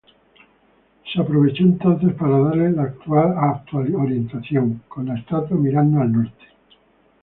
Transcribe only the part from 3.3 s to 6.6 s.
actual orientación, con la estatua mirando al norte.